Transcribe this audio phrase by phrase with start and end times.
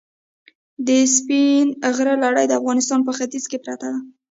[0.87, 1.65] د سپین
[1.95, 3.99] غر لړۍ د افغانستان په ختیځ کې پرته ده.